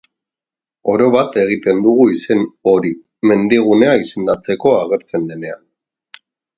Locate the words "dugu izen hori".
1.89-2.95